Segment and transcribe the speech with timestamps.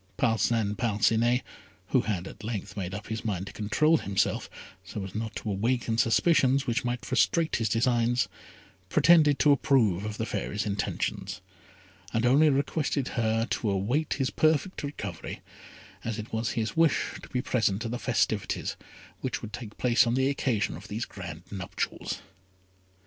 [0.17, 1.43] Parcin Parcinet,
[1.89, 4.49] who had at length made up his mind to control himself,
[4.83, 8.27] so as not to awaken suspicions which might frustrate his designs,
[8.89, 11.39] pretended to approve of the Fairy's intentions,
[12.13, 15.41] and only requested her to await his perfect recovery,
[16.03, 18.77] as it was his wish to be present at the festivities
[19.19, 22.21] which would take place on the occasion of these grand nuptials.